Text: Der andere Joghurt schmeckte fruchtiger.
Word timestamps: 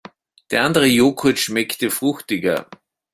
Der 0.49 0.63
andere 0.63 0.87
Joghurt 0.87 1.37
schmeckte 1.37 1.91
fruchtiger. 1.91 2.67